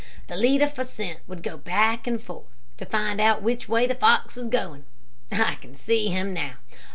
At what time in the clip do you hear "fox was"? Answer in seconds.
3.93-4.47